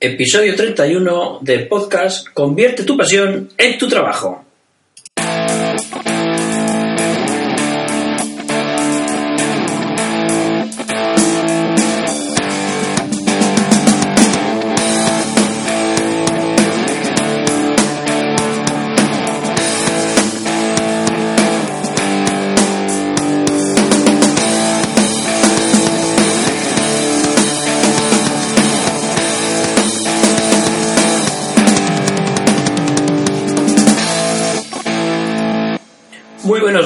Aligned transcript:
Episodio 0.00 0.54
31 0.54 1.40
del 1.42 1.66
podcast 1.66 2.28
Convierte 2.32 2.84
tu 2.84 2.96
pasión 2.96 3.50
en 3.58 3.78
tu 3.78 3.88
trabajo. 3.88 4.47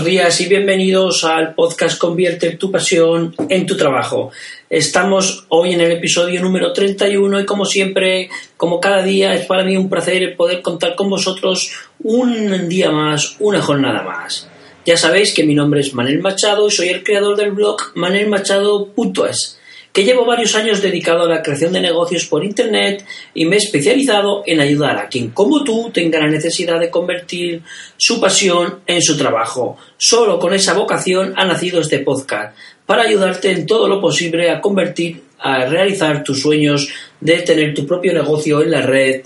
Buenos 0.02 0.18
días 0.18 0.40
y 0.40 0.48
bienvenidos 0.48 1.22
al 1.22 1.54
podcast 1.54 1.96
Convierte 1.96 2.56
tu 2.56 2.72
pasión 2.72 3.36
en 3.48 3.66
tu 3.66 3.76
trabajo. 3.76 4.32
Estamos 4.68 5.44
hoy 5.48 5.74
en 5.74 5.80
el 5.80 5.92
episodio 5.92 6.42
número 6.42 6.72
31 6.72 7.40
y 7.40 7.46
como 7.46 7.64
siempre, 7.64 8.28
como 8.56 8.80
cada 8.80 9.04
día, 9.04 9.32
es 9.32 9.46
para 9.46 9.62
mí 9.62 9.76
un 9.76 9.88
placer 9.88 10.34
poder 10.36 10.60
contar 10.60 10.96
con 10.96 11.08
vosotros 11.08 11.70
un 12.02 12.68
día 12.68 12.90
más, 12.90 13.36
una 13.38 13.62
jornada 13.62 14.02
más. 14.02 14.48
Ya 14.84 14.96
sabéis 14.96 15.32
que 15.32 15.44
mi 15.44 15.54
nombre 15.54 15.80
es 15.80 15.94
Manel 15.94 16.18
Machado 16.18 16.66
y 16.66 16.72
soy 16.72 16.88
el 16.88 17.04
creador 17.04 17.36
del 17.36 17.52
blog 17.52 17.76
manelmachado.es 17.94 19.60
que 19.92 20.04
llevo 20.04 20.24
varios 20.24 20.54
años 20.54 20.80
dedicado 20.80 21.24
a 21.24 21.28
la 21.28 21.42
creación 21.42 21.72
de 21.72 21.80
negocios 21.80 22.24
por 22.24 22.44
Internet 22.44 23.04
y 23.34 23.44
me 23.44 23.56
he 23.56 23.58
especializado 23.58 24.42
en 24.46 24.60
ayudar 24.60 24.96
a 24.96 25.08
quien 25.08 25.30
como 25.30 25.62
tú 25.62 25.90
tenga 25.92 26.18
la 26.18 26.28
necesidad 26.28 26.80
de 26.80 26.90
convertir 26.90 27.62
su 27.96 28.20
pasión 28.20 28.80
en 28.86 29.02
su 29.02 29.16
trabajo. 29.16 29.76
Solo 29.98 30.38
con 30.38 30.54
esa 30.54 30.74
vocación 30.74 31.34
ha 31.36 31.44
nacido 31.44 31.80
este 31.80 31.98
podcast, 31.98 32.56
para 32.86 33.02
ayudarte 33.02 33.50
en 33.50 33.66
todo 33.66 33.86
lo 33.86 34.00
posible 34.00 34.50
a 34.50 34.60
convertir, 34.60 35.22
a 35.38 35.66
realizar 35.66 36.24
tus 36.24 36.40
sueños 36.40 36.88
de 37.20 37.42
tener 37.42 37.74
tu 37.74 37.86
propio 37.86 38.12
negocio 38.12 38.62
en 38.62 38.70
la 38.70 38.82
red 38.82 39.22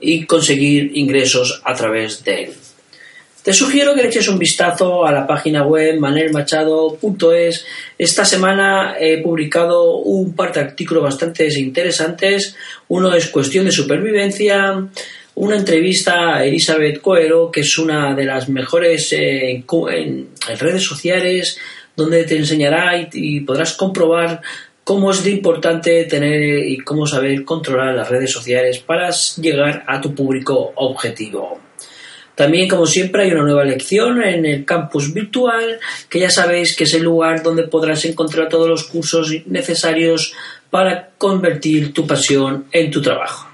y 0.00 0.24
conseguir 0.24 0.92
ingresos 0.94 1.60
a 1.64 1.74
través 1.74 2.24
de 2.24 2.44
él. 2.44 2.65
Te 3.46 3.52
sugiero 3.52 3.94
que 3.94 4.02
le 4.02 4.08
eches 4.08 4.26
un 4.26 4.40
vistazo 4.40 5.06
a 5.06 5.12
la 5.12 5.24
página 5.24 5.64
web 5.64 6.00
manelmachado.es. 6.00 7.64
Esta 7.96 8.24
semana 8.24 8.96
he 8.98 9.22
publicado 9.22 9.98
un 9.98 10.34
par 10.34 10.52
de 10.52 10.62
artículos 10.62 11.04
bastante 11.04 11.46
interesantes. 11.56 12.56
Uno 12.88 13.14
es 13.14 13.28
cuestión 13.28 13.64
de 13.64 13.70
supervivencia, 13.70 14.88
una 15.36 15.56
entrevista 15.56 16.38
a 16.38 16.44
Elizabeth 16.44 17.00
Coero, 17.00 17.52
que 17.52 17.60
es 17.60 17.78
una 17.78 18.16
de 18.16 18.24
las 18.24 18.48
mejores 18.48 19.12
eh, 19.12 19.62
en, 19.92 20.28
redes 20.58 20.82
sociales, 20.82 21.56
donde 21.94 22.24
te 22.24 22.36
enseñará 22.36 22.98
y, 22.98 23.08
y 23.12 23.40
podrás 23.42 23.74
comprobar 23.74 24.42
cómo 24.82 25.12
es 25.12 25.22
de 25.22 25.30
importante 25.30 26.04
tener 26.06 26.66
y 26.66 26.78
cómo 26.78 27.06
saber 27.06 27.44
controlar 27.44 27.94
las 27.94 28.08
redes 28.08 28.32
sociales 28.32 28.80
para 28.80 29.10
llegar 29.40 29.84
a 29.86 30.00
tu 30.00 30.12
público 30.16 30.72
objetivo. 30.74 31.60
También, 32.36 32.68
como 32.68 32.86
siempre, 32.86 33.22
hay 33.22 33.32
una 33.32 33.42
nueva 33.42 33.64
lección 33.64 34.22
en 34.22 34.44
el 34.44 34.66
campus 34.66 35.12
virtual, 35.12 35.80
que 36.10 36.20
ya 36.20 36.30
sabéis 36.30 36.76
que 36.76 36.84
es 36.84 36.92
el 36.92 37.02
lugar 37.02 37.42
donde 37.42 37.66
podrás 37.66 38.04
encontrar 38.04 38.50
todos 38.50 38.68
los 38.68 38.84
cursos 38.84 39.32
necesarios 39.46 40.34
para 40.68 41.12
convertir 41.16 41.94
tu 41.94 42.06
pasión 42.06 42.66
en 42.72 42.90
tu 42.90 43.00
trabajo. 43.00 43.48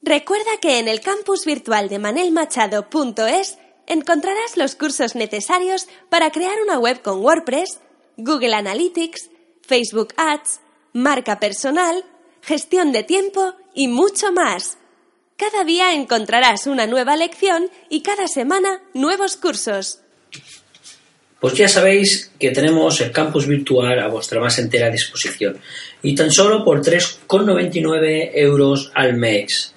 Recuerda 0.00 0.58
que 0.62 0.78
en 0.78 0.88
el 0.88 1.00
campus 1.00 1.44
virtual 1.44 1.90
de 1.90 1.98
manelmachado.es 1.98 3.58
encontrarás 3.86 4.56
los 4.56 4.76
cursos 4.76 5.14
necesarios 5.14 5.86
para 6.08 6.30
crear 6.30 6.54
una 6.62 6.78
web 6.78 7.02
con 7.02 7.20
WordPress, 7.20 7.80
Google 8.16 8.54
Analytics, 8.54 9.30
Facebook 9.60 10.14
Ads, 10.16 10.60
marca 10.94 11.38
personal, 11.38 12.02
gestión 12.40 12.92
de 12.92 13.02
tiempo 13.02 13.54
y 13.74 13.88
mucho 13.88 14.32
más. 14.32 14.78
Cada 15.36 15.64
día 15.64 15.94
encontrarás 15.94 16.68
una 16.68 16.86
nueva 16.86 17.16
lección 17.16 17.68
y 17.90 18.02
cada 18.02 18.28
semana 18.28 18.80
nuevos 18.94 19.36
cursos. 19.36 19.98
Pues 21.40 21.54
ya 21.54 21.68
sabéis 21.68 22.30
que 22.38 22.52
tenemos 22.52 23.00
el 23.00 23.10
campus 23.10 23.48
virtual 23.48 23.98
a 23.98 24.06
vuestra 24.06 24.40
más 24.40 24.60
entera 24.60 24.90
disposición 24.90 25.58
y 26.02 26.14
tan 26.14 26.30
solo 26.30 26.64
por 26.64 26.80
3,99 26.80 28.30
euros 28.34 28.92
al 28.94 29.16
mes. 29.16 29.74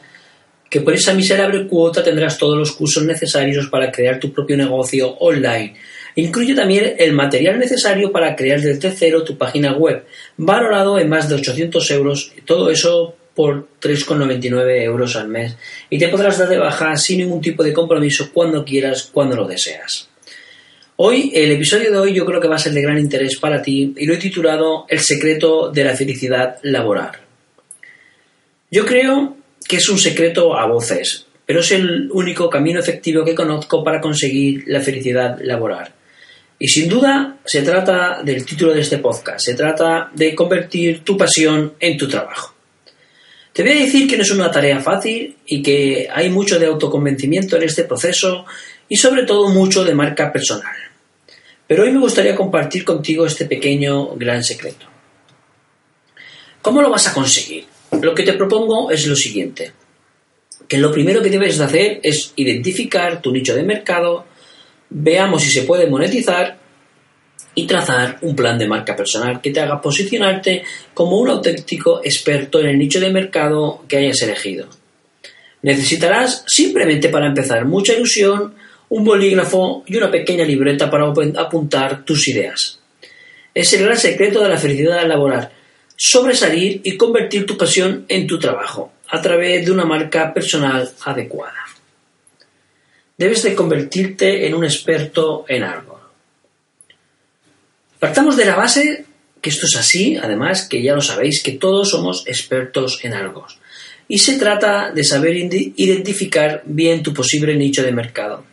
Que 0.69 0.81
por 0.81 0.93
esa 0.93 1.15
miserable 1.15 1.67
cuota 1.67 2.03
tendrás 2.03 2.37
todos 2.37 2.55
los 2.55 2.73
cursos 2.73 3.03
necesarios 3.03 3.67
para 3.67 3.91
crear 3.91 4.19
tu 4.19 4.31
propio 4.31 4.57
negocio 4.57 5.15
online. 5.17 5.75
Incluye 6.15 6.53
también 6.53 6.95
el 6.99 7.13
material 7.13 7.57
necesario 7.57 8.11
para 8.11 8.35
crear 8.35 8.61
desde 8.61 8.91
cero 8.91 9.23
tu 9.23 9.37
página 9.37 9.73
web, 9.73 10.05
valorado 10.37 10.99
en 10.99 11.09
más 11.09 11.27
de 11.27 11.35
800 11.35 11.91
euros. 11.91 12.31
Todo 12.45 12.69
eso 12.69 13.15
por 13.37 13.67
3,99 13.79 14.81
euros 14.81 15.15
al 15.15 15.27
mes 15.27 15.55
y 15.91 15.99
te 15.99 16.07
podrás 16.07 16.39
dar 16.39 16.49
de 16.49 16.57
baja 16.57 16.97
sin 16.97 17.19
ningún 17.19 17.39
tipo 17.39 17.63
de 17.63 17.71
compromiso 17.71 18.31
cuando 18.33 18.65
quieras, 18.65 19.11
cuando 19.13 19.35
lo 19.35 19.47
deseas. 19.47 20.09
Hoy, 20.95 21.31
el 21.35 21.51
episodio 21.51 21.91
de 21.91 21.97
hoy 21.99 22.13
yo 22.15 22.25
creo 22.25 22.41
que 22.41 22.47
va 22.47 22.55
a 22.55 22.59
ser 22.59 22.73
de 22.73 22.81
gran 22.81 22.97
interés 22.97 23.37
para 23.37 23.61
ti 23.61 23.93
y 23.95 24.07
lo 24.07 24.15
he 24.15 24.17
titulado 24.17 24.87
El 24.89 25.01
secreto 25.01 25.69
de 25.69 25.83
la 25.83 25.95
felicidad 25.95 26.57
laboral. 26.63 27.11
Yo 28.71 28.87
creo 28.87 29.37
que 29.67 29.75
es 29.75 29.87
un 29.87 29.99
secreto 29.99 30.57
a 30.57 30.65
voces, 30.65 31.27
pero 31.45 31.59
es 31.59 31.71
el 31.71 32.09
único 32.11 32.49
camino 32.49 32.79
efectivo 32.79 33.23
que 33.23 33.35
conozco 33.35 33.83
para 33.83 34.01
conseguir 34.01 34.63
la 34.65 34.81
felicidad 34.81 35.37
laboral. 35.43 35.93
Y 36.57 36.69
sin 36.69 36.89
duda 36.89 37.37
se 37.45 37.61
trata 37.61 38.23
del 38.23 38.43
título 38.43 38.73
de 38.73 38.81
este 38.81 38.97
podcast, 38.97 39.45
se 39.45 39.53
trata 39.53 40.09
de 40.15 40.33
convertir 40.33 41.03
tu 41.03 41.15
pasión 41.15 41.73
en 41.79 41.95
tu 41.97 42.07
trabajo. 42.07 42.56
Te 43.57 43.63
voy 43.63 43.71
a 43.71 43.85
decir 43.85 44.07
que 44.07 44.17
no 44.17 44.21
es 44.21 44.29
una 44.29 44.51
tarea 44.51 44.79
fácil 44.81 45.35
y 45.47 45.63
que 45.63 46.07
hay 46.13 46.29
mucho 46.29 46.59
de 46.59 46.67
autoconvencimiento 46.67 47.55
en 47.55 47.63
este 47.63 47.85
proceso 47.85 48.45
y 48.87 48.97
sobre 48.97 49.23
todo 49.23 49.49
mucho 49.49 49.83
de 49.83 49.95
marca 49.95 50.31
personal. 50.31 50.75
Pero 51.65 51.81
hoy 51.81 51.91
me 51.91 51.99
gustaría 51.99 52.35
compartir 52.35 52.85
contigo 52.85 53.25
este 53.25 53.45
pequeño 53.47 54.09
gran 54.15 54.43
secreto. 54.43 54.85
¿Cómo 56.61 56.83
lo 56.83 56.91
vas 56.91 57.07
a 57.07 57.15
conseguir? 57.15 57.65
Lo 57.99 58.13
que 58.13 58.21
te 58.21 58.33
propongo 58.33 58.91
es 58.91 59.07
lo 59.07 59.15
siguiente, 59.15 59.71
que 60.67 60.77
lo 60.77 60.91
primero 60.91 61.23
que 61.23 61.31
debes 61.31 61.57
de 61.57 61.63
hacer 61.63 61.99
es 62.03 62.33
identificar 62.35 63.23
tu 63.23 63.31
nicho 63.31 63.55
de 63.55 63.63
mercado, 63.63 64.27
veamos 64.91 65.41
si 65.41 65.49
se 65.49 65.63
puede 65.63 65.87
monetizar 65.87 66.59
y 67.57 67.65
trazar 67.65 68.19
un 68.21 68.35
plan 68.35 68.55
de 68.55 68.67
marca 68.67 68.95
personal 68.95 69.41
que 69.41 69.49
te 69.49 69.59
haga 69.59 69.81
posicionarte 69.81 70.61
como 70.93 71.17
un 71.17 71.27
auténtico 71.29 72.01
experto 72.03 72.59
en 72.59 72.67
el 72.67 72.77
nicho 72.77 72.99
de 72.99 73.09
mercado 73.09 73.83
que 73.87 73.97
hayas 73.97 74.21
elegido. 74.21 74.67
Necesitarás 75.63 76.43
simplemente 76.45 77.09
para 77.09 77.25
empezar 77.25 77.65
mucha 77.65 77.93
ilusión, 77.93 78.53
un 78.89 79.03
bolígrafo 79.03 79.83
y 79.87 79.95
una 79.95 80.11
pequeña 80.11 80.45
libreta 80.45 80.87
para 80.87 81.11
apuntar 81.37 82.05
tus 82.05 82.27
ideas. 82.27 82.79
Es 83.55 83.73
el 83.73 83.85
gran 83.85 83.97
secreto 83.97 84.43
de 84.43 84.49
la 84.49 84.57
felicidad 84.57 85.07
laboral, 85.07 85.49
sobresalir 85.95 86.81
y 86.83 86.95
convertir 86.95 87.47
tu 87.47 87.57
pasión 87.57 88.05
en 88.07 88.27
tu 88.27 88.37
trabajo 88.37 88.91
a 89.09 89.19
través 89.19 89.65
de 89.65 89.71
una 89.71 89.83
marca 89.83 90.31
personal 90.31 90.87
adecuada. 91.05 91.65
Debes 93.17 93.41
de 93.41 93.55
convertirte 93.55 94.45
en 94.45 94.53
un 94.53 94.63
experto 94.63 95.43
en 95.47 95.63
algo. 95.63 95.96
Partamos 97.99 98.37
de 98.37 98.45
la 98.45 98.55
base 98.55 99.05
que 99.41 99.49
esto 99.49 99.65
es 99.65 99.75
así, 99.75 100.17
además 100.17 100.67
que 100.67 100.81
ya 100.81 100.93
lo 100.93 101.01
sabéis 101.01 101.41
que 101.41 101.53
todos 101.53 101.89
somos 101.89 102.23
expertos 102.27 102.99
en 103.03 103.13
algo. 103.13 103.45
Y 104.07 104.19
se 104.19 104.37
trata 104.37 104.91
de 104.91 105.03
saber 105.03 105.35
identificar 105.35 106.63
bien 106.65 107.03
tu 107.03 107.13
posible 107.13 107.55
nicho 107.55 107.83
de 107.83 107.91
mercado. 107.91 108.43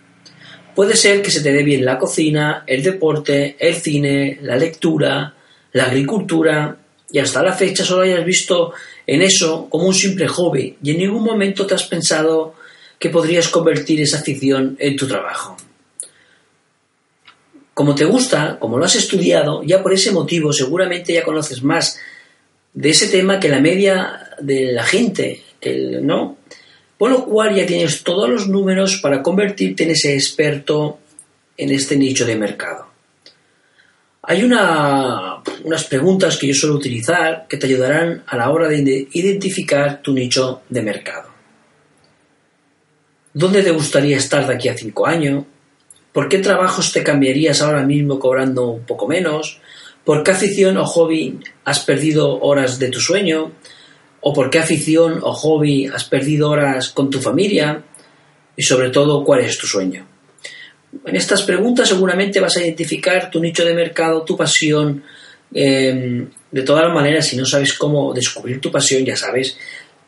Puede 0.75 0.97
ser 0.97 1.23
que 1.23 1.31
se 1.31 1.41
te 1.41 1.53
dé 1.53 1.63
bien 1.63 1.85
la 1.85 1.99
cocina, 1.99 2.65
el 2.67 2.83
deporte, 2.83 3.57
el 3.59 3.75
cine, 3.77 4.39
la 4.43 4.57
lectura, 4.57 5.35
la 5.73 5.85
agricultura, 5.85 6.77
y 7.15 7.21
hasta 7.21 7.43
la 7.43 7.53
fecha 7.53 7.85
solo 7.85 8.03
hayas 8.03 8.25
visto 8.25 8.73
en 9.07 9.23
eso 9.23 9.69
como 9.71 9.87
un 9.87 9.95
simple 9.95 10.27
hobby 10.27 10.77
y 10.83 10.91
en 10.91 10.99
ningún 10.99 11.23
momento 11.23 11.65
te 11.65 11.75
has 11.75 11.85
pensado 11.85 12.57
que 12.99 13.11
podrías 13.11 13.49
convertir 13.49 14.01
esa 14.01 14.19
afición 14.19 14.77
en 14.81 14.97
tu 14.97 15.07
trabajo. 15.07 15.57
Como 17.75 17.95
te 17.95 18.05
gusta, 18.05 18.57
como 18.61 18.79
lo 18.79 18.85
has 18.85 18.95
estudiado, 18.95 19.63
ya 19.65 19.83
por 19.83 19.93
ese 19.93 20.13
motivo 20.13 20.53
seguramente 20.53 21.13
ya 21.13 21.25
conoces 21.25 21.63
más 21.63 21.99
de 22.73 22.91
ese 22.91 23.09
tema 23.09 23.41
que 23.41 23.49
la 23.49 23.61
media 23.61 24.31
de 24.41 24.73
la 24.73 24.85
gente, 24.85 25.43
¿no? 26.01 26.39
Por 26.97 27.11
lo 27.11 27.25
cual 27.25 27.55
ya 27.55 27.67
tienes 27.67 28.05
todos 28.05 28.29
los 28.31 28.49
números 28.49 29.01
para 29.03 29.23
convertirte 29.23 29.83
en 29.83 29.91
ese 29.91 30.15
experto 30.15 31.01
en 31.57 31.71
este 31.71 31.97
nicho 31.97 32.25
de 32.25 32.37
mercado. 32.37 32.87
Hay 34.23 34.43
unas 34.43 35.85
preguntas 35.89 36.37
que 36.39 36.47
yo 36.47 36.55
suelo 36.55 36.77
utilizar 36.77 37.47
que 37.49 37.57
te 37.57 37.67
ayudarán 37.67 38.23
a 38.27 38.37
la 38.37 38.51
hora 38.51 38.69
de 38.69 39.09
identificar 39.13 40.01
tu 40.01 40.15
nicho 40.15 40.63
de 40.69 40.83
mercado. 40.83 41.29
¿Dónde 43.35 43.63
te 43.63 43.73
gustaría 43.73 44.17
estar 44.17 44.47
de 44.47 44.55
aquí 44.55 44.69
a 44.69 44.79
cinco 44.79 45.07
años? 45.07 45.45
¿Por 46.15 46.29
qué 46.29 46.39
trabajos 46.39 46.93
te 46.93 47.03
cambiarías 47.03 47.61
ahora 47.61 47.83
mismo 47.83 48.21
cobrando 48.21 48.69
un 48.69 48.85
poco 48.85 49.09
menos? 49.09 49.59
¿Por 50.05 50.23
qué 50.23 50.31
afición 50.31 50.77
o 50.77 50.85
hobby 50.85 51.41
has 51.65 51.81
perdido 51.81 52.39
horas 52.41 52.79
de 52.79 52.89
tu 52.89 53.01
sueño? 53.01 53.51
¿O 54.21 54.33
por 54.33 54.49
qué 54.49 54.61
afición 54.61 55.19
o 55.21 55.33
hobby 55.33 55.87
has 55.87 56.05
perdido 56.05 56.51
horas 56.51 56.91
con 56.91 57.11
tu 57.11 57.21
familia? 57.21 57.83
Y 58.57 58.63
sobre 58.63 58.91
todo, 58.91 59.25
¿cuál 59.25 59.41
es 59.41 59.59
tu 59.59 59.67
sueño? 59.67 60.07
En 61.05 61.17
estas 61.17 61.43
preguntas 61.43 61.89
seguramente 61.89 62.39
vas 62.39 62.57
a 62.59 62.63
identificar 62.63 63.29
tu 63.29 63.41
nicho 63.41 63.65
de 63.65 63.75
mercado, 63.75 64.23
tu 64.23 64.37
pasión. 64.37 65.03
Em, 65.53 66.29
de 66.49 66.63
todas 66.63 66.95
maneras, 66.95 67.27
si 67.27 67.37
no 67.37 67.45
sabes 67.45 67.75
cómo 67.75 68.15
descubrir 68.15 68.61
tu 68.61 68.71
pasión, 68.71 69.05
ya 69.05 69.17
sabes 69.17 69.59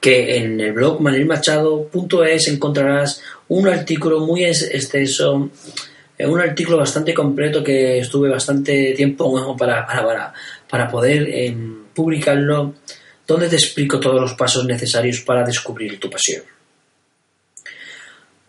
que 0.00 0.36
en 0.36 0.60
el 0.60 0.72
blog 0.72 1.00
manelmachado.es 1.00 2.46
encontrarás 2.46 3.22
un 3.48 3.66
artículo 3.66 4.20
muy 4.20 4.44
extenso, 4.44 5.50
eh, 6.18 6.26
un 6.26 6.40
artículo 6.40 6.78
bastante 6.78 7.12
completo 7.12 7.62
que 7.62 7.98
estuve 7.98 8.28
bastante 8.28 8.92
tiempo 8.96 9.56
para, 9.56 9.86
para, 9.86 10.32
para 10.68 10.88
poder 10.88 11.28
em, 11.28 11.84
publicarlo, 11.94 12.74
donde 13.26 13.48
te 13.48 13.56
explico 13.56 14.00
todos 14.00 14.20
los 14.20 14.34
pasos 14.34 14.64
necesarios 14.64 15.20
para 15.20 15.44
descubrir 15.44 15.98
tu 15.98 16.08
pasión. 16.08 16.42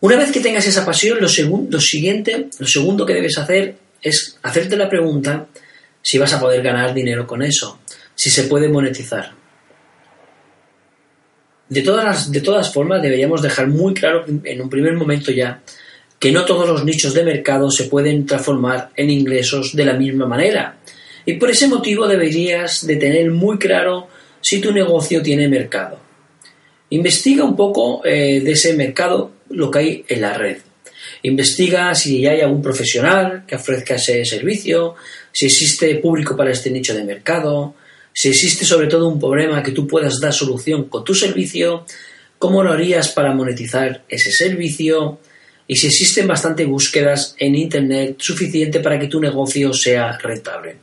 Una 0.00 0.16
vez 0.16 0.30
que 0.30 0.40
tengas 0.40 0.66
esa 0.66 0.86
pasión, 0.86 1.18
lo, 1.20 1.28
siguiente, 1.28 2.48
lo 2.58 2.66
segundo 2.66 3.04
que 3.04 3.14
debes 3.14 3.36
hacer 3.36 3.76
es 4.00 4.38
hacerte 4.42 4.76
la 4.76 4.88
pregunta 4.88 5.48
si 6.00 6.18
vas 6.18 6.32
a 6.32 6.40
poder 6.40 6.62
ganar 6.62 6.94
dinero 6.94 7.26
con 7.26 7.42
eso, 7.42 7.80
si 8.14 8.30
se 8.30 8.44
puede 8.44 8.68
monetizar. 8.68 9.32
De 11.68 11.82
todas, 11.82 12.30
de 12.30 12.40
todas 12.40 12.72
formas, 12.72 13.02
deberíamos 13.02 13.42
dejar 13.42 13.66
muy 13.66 13.92
claro 13.92 14.24
en 14.26 14.60
un 14.60 14.70
primer 14.70 14.94
momento 14.94 15.32
ya 15.32 15.60
que 16.18 16.32
no 16.32 16.44
todos 16.44 16.68
los 16.68 16.84
nichos 16.84 17.14
de 17.14 17.24
mercado 17.24 17.70
se 17.70 17.84
pueden 17.84 18.26
transformar 18.26 18.90
en 18.96 19.10
ingresos 19.10 19.74
de 19.74 19.84
la 19.84 19.94
misma 19.94 20.26
manera. 20.26 20.78
Y 21.24 21.34
por 21.34 21.50
ese 21.50 21.68
motivo 21.68 22.08
deberías 22.08 22.86
de 22.86 22.96
tener 22.96 23.30
muy 23.30 23.58
claro 23.58 24.08
si 24.40 24.60
tu 24.60 24.72
negocio 24.72 25.22
tiene 25.22 25.48
mercado. 25.48 26.00
Investiga 26.90 27.44
un 27.44 27.54
poco 27.54 28.04
eh, 28.04 28.40
de 28.40 28.52
ese 28.52 28.74
mercado 28.74 29.32
lo 29.50 29.70
que 29.70 29.78
hay 29.78 30.04
en 30.08 30.20
la 30.20 30.34
red. 30.34 30.58
Investiga 31.22 31.94
si 31.94 32.26
hay 32.26 32.40
algún 32.40 32.62
profesional 32.62 33.44
que 33.46 33.56
ofrezca 33.56 33.96
ese 33.96 34.24
servicio, 34.24 34.94
si 35.32 35.46
existe 35.46 35.94
público 35.96 36.36
para 36.36 36.50
este 36.50 36.70
nicho 36.70 36.94
de 36.94 37.04
mercado, 37.04 37.74
si 38.12 38.28
existe 38.28 38.64
sobre 38.64 38.86
todo 38.86 39.08
un 39.08 39.20
problema 39.20 39.62
que 39.62 39.72
tú 39.72 39.86
puedas 39.86 40.20
dar 40.20 40.32
solución 40.32 40.84
con 40.84 41.04
tu 41.04 41.14
servicio, 41.14 41.84
cómo 42.38 42.62
lo 42.62 42.72
harías 42.72 43.10
para 43.10 43.32
monetizar 43.32 44.04
ese 44.08 44.32
servicio 44.32 45.18
y 45.68 45.76
si 45.76 45.86
existen 45.86 46.26
bastantes 46.26 46.66
búsquedas 46.66 47.36
en 47.38 47.54
Internet 47.54 48.16
suficiente 48.18 48.80
para 48.80 48.98
que 48.98 49.06
tu 49.06 49.20
negocio 49.20 49.72
sea 49.72 50.18
rentable. 50.18 50.76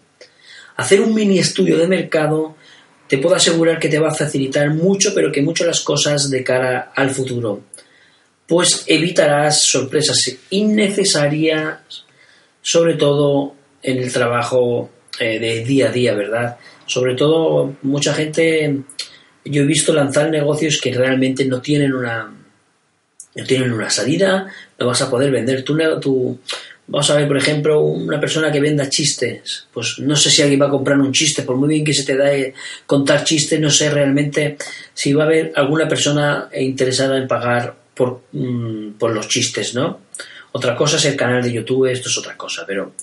Hacer 0.78 1.02
un 1.02 1.14
mini 1.14 1.40
estudio 1.40 1.78
de 1.78 1.88
mercado 1.88 2.56
te 3.08 3.18
puedo 3.18 3.36
asegurar 3.36 3.80
que 3.80 3.90
te 3.90 4.00
va 4.00 4.10
a 4.10 4.16
facilitar 4.16 4.70
mucho, 4.70 5.14
pero 5.14 5.32
que 5.32 5.42
mucho 5.42 5.66
las 5.66 5.82
cosas 5.82 6.30
de 6.30 6.44
cara 6.44 6.94
al 6.96 7.10
futuro 7.10 7.64
pues 8.48 8.84
evitarás 8.88 9.64
sorpresas 9.64 10.18
innecesarias, 10.52 12.06
sobre 12.62 12.96
todo 12.96 13.56
en 13.82 13.98
el 13.98 14.12
trabajo 14.12 14.90
eh, 15.20 15.40
de 15.40 15.64
día 15.64 15.90
a 15.90 15.92
día, 15.92 16.14
¿verdad? 16.14 16.58
Sobre 16.86 17.16
todo, 17.16 17.76
mucha 17.82 18.14
gente, 18.14 18.82
yo 19.44 19.64
he 19.64 19.66
visto 19.66 19.94
lanzar 19.94 20.30
negocios 20.30 20.80
que 20.80 20.94
realmente 20.94 21.46
no 21.46 21.62
tienen 21.62 21.94
una, 21.94 22.32
no 23.36 23.44
tienen 23.44 23.72
una 23.72 23.90
salida, 23.90 24.48
no 24.80 24.88
vas 24.88 25.02
a 25.02 25.10
poder 25.10 25.32
vender 25.32 25.64
tu, 25.64 25.78
tu, 26.00 26.40
Vamos 26.88 27.10
a 27.10 27.16
ver, 27.16 27.28
por 27.28 27.38
ejemplo, 27.38 27.82
una 27.82 28.20
persona 28.20 28.52
que 28.52 28.60
venda 28.60 28.90
chistes. 28.90 29.68
Pues 29.74 29.98
no 30.00 30.16
sé 30.16 30.30
si 30.30 30.44
alguien 30.44 30.62
va 30.62 30.68
a 30.68 30.72
comprar 30.72 31.00
un 31.00 31.12
chiste, 31.12 31.42
por 31.42 31.56
muy 31.56 31.70
bien 31.70 31.84
que 31.84 31.94
se 31.94 32.04
te 32.04 32.16
da 32.16 32.30
contar 32.86 33.24
chistes, 33.24 33.60
no 33.60 33.72
sé 33.72 33.90
realmente 33.90 34.58
si 34.94 35.14
va 35.14 35.24
a 35.24 35.26
haber 35.26 35.52
alguna 35.56 35.88
persona 35.88 36.50
interesada 36.56 37.18
en 37.18 37.28
pagar 37.28 37.76
por, 37.96 38.22
mm, 38.32 38.92
por 39.00 39.12
los 39.12 39.28
chistes, 39.28 39.74
¿no? 39.74 40.02
Otra 40.52 40.76
cosa 40.76 40.98
es 40.98 41.06
el 41.06 41.16
canal 41.16 41.42
de 41.42 41.52
YouTube, 41.52 41.92
esto 41.92 42.08
es 42.08 42.18
otra 42.18 42.38
cosa, 42.38 42.64
pero 42.68 42.94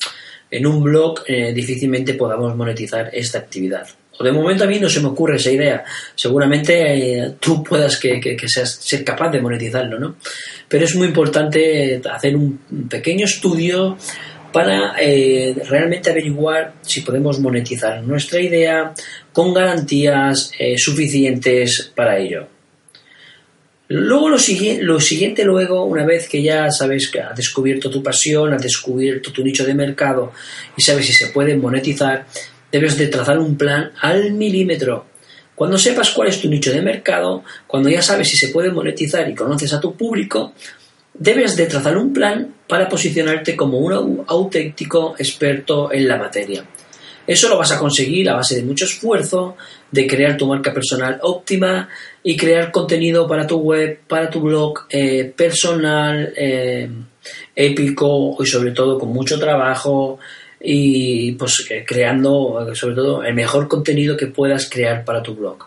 en 0.51 0.67
un 0.67 0.83
blog 0.83 1.25
eh, 1.27 1.53
difícilmente 1.53 2.15
podamos 2.15 2.55
monetizar 2.57 3.11
esta 3.13 3.39
actividad. 3.39 3.89
De 4.21 4.31
momento 4.31 4.65
a 4.65 4.67
mí 4.69 4.79
no 4.79 4.89
se 4.89 5.01
me 5.01 5.09
ocurre 5.09 5.37
esa 5.37 5.51
idea. 5.51 5.85
Seguramente 6.15 7.19
eh, 7.19 7.35
tú 7.41 7.63
puedas 7.65 7.97
que, 7.97 8.37
seas 8.47 8.71
ser 8.71 9.05
capaz 9.05 9.31
de 9.31 9.41
monetizarlo, 9.41 9.99
¿no? 9.99 10.17
Pero 10.69 10.85
es 10.85 10.95
muy 10.95 11.09
importante 11.09 12.01
hacer 12.11 12.37
un 12.37 12.59
pequeño 12.89 13.25
estudio 13.25 13.97
para 14.53 14.95
eh, 15.01 15.57
realmente 15.69 16.11
averiguar 16.11 16.75
si 16.83 17.01
podemos 17.01 17.41
monetizar 17.41 18.03
nuestra 18.03 18.41
idea 18.41 18.95
con 19.33 19.53
garantías 19.53 20.53
suficientes 20.77 21.91
para 21.95 22.19
ello. 22.19 22.47
Luego 23.95 24.31
lo, 24.31 24.39
lo 24.81 25.01
siguiente, 25.01 25.45
luego, 25.45 25.85
una 25.85 26.07
vez 26.07 26.27
que 26.27 26.43
ya 26.43 26.71
sabes 26.71 27.09
que 27.09 27.21
has 27.21 27.37
descubierto 27.37 27.91
tu 27.91 28.03
pasión, 28.03 28.55
has 28.55 28.63
descubierto 28.63 29.31
tu 29.31 29.45
nicho 29.45 29.67
de 29.67 29.75
mercado 29.75 30.33
y 30.75 30.81
sabes 30.81 31.05
si 31.05 31.13
se 31.13 31.27
puede 31.27 31.57
monetizar, 31.57 32.27
debes 32.73 32.97
de 32.97 33.09
trazar 33.09 33.39
un 33.39 33.57
plan 33.57 33.93
al 34.01 34.33
milímetro. 34.33 35.07
Cuando 35.55 35.79
sepas 35.79 36.11
cuál 36.11 36.29
es 36.29 36.41
tu 36.41 36.49
nicho 36.49 36.73
de 36.73 36.81
mercado, 36.81 37.45
cuando 37.67 37.91
ya 37.91 38.03
sabes 38.03 38.29
si 38.29 38.37
se 38.37 38.49
puede 38.49 38.73
monetizar 38.73 39.29
y 39.29 39.35
conoces 39.35 39.73
a 39.75 39.81
tu 39.81 39.95
público, 39.95 40.55
debes 41.15 41.57
de 41.57 41.67
trazar 41.67 41.97
un 41.99 42.13
plan 42.13 42.55
para 42.67 42.89
posicionarte 42.89 43.55
como 43.55 43.79
un 43.79 44.25
auténtico 44.27 45.15
experto 45.19 45.93
en 45.93 46.09
la 46.09 46.17
materia. 46.17 46.65
Eso 47.27 47.49
lo 47.49 47.57
vas 47.57 47.71
a 47.71 47.79
conseguir 47.79 48.29
a 48.29 48.35
base 48.35 48.57
de 48.57 48.63
mucho 48.63 48.87
esfuerzo, 48.87 49.57
de 49.91 50.07
crear 50.07 50.37
tu 50.37 50.47
marca 50.49 50.73
personal 50.73 51.21
óptima 51.23 51.89
y 52.25 52.37
crear 52.37 52.73
contenido 52.73 53.29
para 53.29 53.47
tu 53.47 53.59
web, 53.59 54.01
para 54.09 54.29
tu 54.29 54.41
blog 54.41 54.87
eh, 54.91 55.33
personal, 55.37 56.33
eh, 56.37 56.91
épico 57.55 58.37
y 58.41 58.47
sobre 58.47 58.73
todo 58.73 58.99
con 58.99 59.11
mucho 59.11 59.39
trabajo 59.39 60.19
y 60.63 61.33
pues 61.33 61.67
eh, 61.71 61.85
creando 61.87 62.69
sobre 62.75 62.95
todo 62.95 63.25
el 63.25 63.35
mejor 63.35 63.69
contenido 63.69 64.17
que 64.17 64.29
puedas 64.29 64.69
crear 64.71 65.05
para 65.05 65.23
tu 65.23 65.35
blog. 65.35 65.67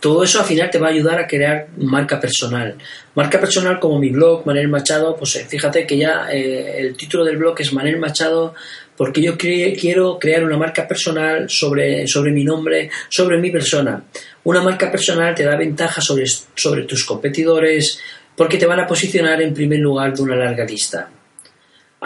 todo 0.00 0.22
eso 0.24 0.40
al 0.40 0.46
final 0.46 0.70
te 0.70 0.78
va 0.78 0.88
a 0.88 0.90
ayudar 0.90 1.18
a 1.18 1.26
crear 1.26 1.68
marca 1.76 2.18
personal. 2.20 2.76
Marca 3.14 3.40
personal 3.40 3.78
como 3.78 3.98
mi 3.98 4.10
blog, 4.10 4.46
Manel 4.46 4.68
Machado, 4.68 5.16
pues 5.16 5.44
fíjate 5.48 5.86
que 5.86 5.96
ya 5.96 6.28
el 6.30 6.96
título 6.96 7.24
del 7.24 7.36
blog 7.36 7.60
es 7.60 7.72
Manel 7.72 7.98
Machado 7.98 8.54
porque 8.96 9.20
yo 9.20 9.36
quiero 9.36 10.18
crear 10.18 10.42
una 10.42 10.56
marca 10.56 10.88
personal 10.88 11.48
sobre, 11.50 12.06
sobre 12.06 12.32
mi 12.32 12.44
nombre, 12.44 12.90
sobre 13.08 13.38
mi 13.38 13.50
persona. 13.50 14.02
Una 14.44 14.62
marca 14.62 14.90
personal 14.90 15.34
te 15.34 15.44
da 15.44 15.56
ventaja 15.56 16.00
sobre, 16.00 16.24
sobre 16.26 16.84
tus 16.84 17.04
competidores 17.04 18.00
porque 18.34 18.56
te 18.58 18.66
van 18.66 18.80
a 18.80 18.86
posicionar 18.86 19.40
en 19.42 19.54
primer 19.54 19.80
lugar 19.80 20.14
de 20.14 20.22
una 20.22 20.36
larga 20.36 20.64
lista. 20.64 21.10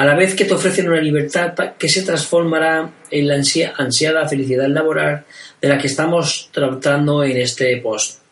A 0.01 0.07
la 0.07 0.15
vez 0.15 0.35
que 0.35 0.47
te 0.47 0.55
ofrecen 0.55 0.89
una 0.89 1.03
libertad 1.03 1.53
que 1.77 1.87
se 1.87 2.01
transformará 2.01 2.91
en 3.11 3.29
la 3.29 3.35
ansiada 3.35 4.27
felicidad 4.27 4.67
laboral 4.67 5.27
de 5.61 5.69
la 5.69 5.77
que 5.77 5.89
estamos 5.89 6.49
tratando 6.51 7.23
en 7.23 7.37
este 7.37 7.77
post. 7.83 8.23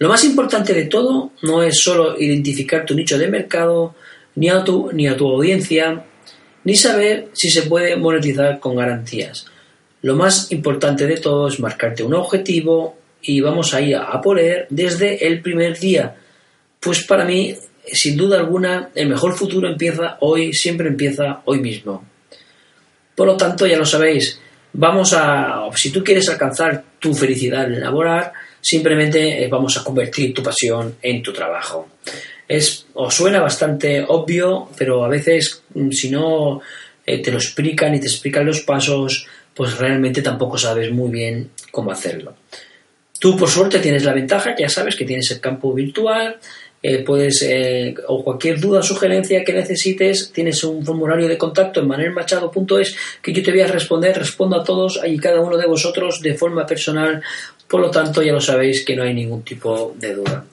Lo 0.00 0.08
más 0.08 0.24
importante 0.24 0.74
de 0.74 0.86
todo 0.86 1.30
no 1.42 1.62
es 1.62 1.78
solo 1.78 2.20
identificar 2.20 2.84
tu 2.84 2.96
nicho 2.96 3.16
de 3.16 3.28
mercado, 3.28 3.94
ni 4.34 4.48
a 4.48 4.64
tu, 4.64 4.90
ni 4.92 5.06
a 5.06 5.16
tu 5.16 5.28
audiencia, 5.28 6.04
ni 6.64 6.74
saber 6.74 7.28
si 7.32 7.48
se 7.48 7.62
puede 7.62 7.94
monetizar 7.94 8.58
con 8.58 8.74
garantías. 8.74 9.46
Lo 10.02 10.16
más 10.16 10.50
importante 10.50 11.06
de 11.06 11.18
todo 11.18 11.46
es 11.46 11.60
marcarte 11.60 12.02
un 12.02 12.14
objetivo 12.14 12.96
y 13.22 13.40
vamos 13.40 13.72
a 13.72 13.80
ir 13.80 13.94
a 13.94 14.20
poner 14.20 14.66
desde 14.68 15.28
el 15.28 15.42
primer 15.42 15.78
día. 15.78 16.16
Pues 16.80 17.04
para 17.04 17.24
mí, 17.24 17.54
sin 17.92 18.16
duda 18.16 18.38
alguna, 18.38 18.90
el 18.94 19.08
mejor 19.08 19.34
futuro 19.36 19.68
empieza 19.68 20.16
hoy, 20.20 20.52
siempre 20.52 20.88
empieza 20.88 21.42
hoy 21.44 21.60
mismo. 21.60 22.04
Por 23.14 23.26
lo 23.26 23.36
tanto, 23.36 23.66
ya 23.66 23.76
lo 23.76 23.86
sabéis, 23.86 24.40
vamos 24.72 25.12
a, 25.12 25.68
si 25.74 25.90
tú 25.90 26.04
quieres 26.04 26.28
alcanzar 26.28 26.84
tu 26.98 27.14
felicidad 27.14 27.64
en 27.64 27.80
laborar, 27.80 28.32
simplemente 28.60 29.44
eh, 29.44 29.48
vamos 29.48 29.76
a 29.76 29.84
convertir 29.84 30.32
tu 30.34 30.42
pasión 30.42 30.96
en 31.02 31.22
tu 31.22 31.32
trabajo 31.32 31.88
es 32.48 32.86
o 32.94 33.10
suena 33.10 33.40
bastante 33.40 34.04
obvio, 34.08 34.70
pero 34.76 35.04
a 35.04 35.08
veces 35.08 35.62
mm, 35.74 35.90
si 35.90 36.10
no 36.10 36.60
eh, 37.04 37.22
te 37.22 37.30
lo 37.30 37.36
explican 37.36 37.94
y 37.94 38.00
te 38.00 38.06
explican 38.06 38.46
los 38.46 38.60
pasos, 38.60 39.26
pues 39.54 39.76
realmente 39.76 40.22
tampoco 40.22 40.56
sabes 40.56 40.90
muy 40.90 41.10
bien 41.10 41.50
cómo 41.70 41.92
hacerlo. 41.92 42.34
Tú 43.20 43.36
por 43.36 43.50
suerte 43.50 43.80
tienes 43.80 44.04
la 44.04 44.14
ventaja, 44.14 44.54
ya 44.58 44.68
sabes 44.68 44.96
que 44.96 45.04
tienes 45.04 45.30
el 45.30 45.40
campo 45.40 45.74
virtual, 45.74 46.38
eh, 46.80 47.02
puedes, 47.04 47.42
eh, 47.42 47.94
o 48.06 48.22
cualquier 48.22 48.60
duda 48.60 48.80
o 48.80 48.82
sugerencia 48.82 49.42
que 49.42 49.52
necesites, 49.52 50.30
tienes 50.32 50.62
un 50.62 50.84
formulario 50.84 51.26
de 51.26 51.36
contacto 51.36 51.80
en 51.80 51.88
manelmachado.es 51.88 52.96
que 53.20 53.32
yo 53.32 53.42
te 53.42 53.50
voy 53.50 53.62
a 53.62 53.66
responder, 53.66 54.16
respondo 54.16 54.60
a 54.60 54.64
todos 54.64 55.00
y 55.04 55.18
cada 55.18 55.40
uno 55.40 55.56
de 55.56 55.66
vosotros 55.66 56.20
de 56.20 56.34
forma 56.34 56.64
personal, 56.64 57.20
por 57.66 57.80
lo 57.80 57.90
tanto 57.90 58.22
ya 58.22 58.32
lo 58.32 58.40
sabéis 58.40 58.84
que 58.84 58.94
no 58.94 59.02
hay 59.02 59.12
ningún 59.12 59.42
tipo 59.42 59.94
de 59.98 60.14
duda. 60.14 60.44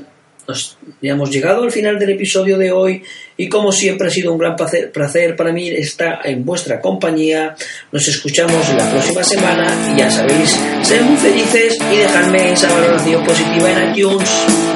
hemos 1.02 1.32
llegado 1.32 1.64
al 1.64 1.72
final 1.72 1.98
del 1.98 2.12
episodio 2.12 2.60
de 2.60 2.72
hoy 2.72 3.02
y 3.36 3.50
como 3.50 3.72
siempre 3.72 4.10
ha 4.10 4.12
sido 4.12 4.32
un 4.32 4.38
gran 4.38 4.56
placer, 4.56 5.36
para 5.36 5.52
mí 5.52 5.70
estar 5.70 6.20
en 6.24 6.46
vuestra 6.46 6.80
compañía. 6.80 7.56
Nos 7.92 8.08
escuchamos 8.08 8.72
la 8.76 8.92
próxima 8.92 9.24
semana 9.24 9.92
y 9.92 9.98
ya 9.98 10.12
sabéis, 10.12 10.56
ser 10.84 11.02
muy 11.02 11.18
felices 11.18 11.80
y 11.92 11.98
dejarme 11.98 12.52
esa 12.52 12.72
valoración 12.72 13.26
positiva 13.26 13.72
en 13.72 13.90
iTunes. 13.90 14.75